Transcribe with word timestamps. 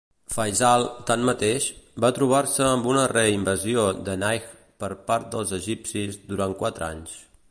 Faisal, 0.33 0.85
tanmateix, 1.09 1.67
va 2.05 2.09
trobar-se 2.19 2.63
amb 2.69 2.89
una 2.95 3.03
re-invasió 3.13 3.85
de 4.09 4.17
Najd 4.23 4.57
per 4.85 4.91
part 5.11 5.31
dels 5.37 5.55
egipcis 5.61 6.21
durant 6.33 6.57
quatre 6.63 6.89
anys. 6.91 7.17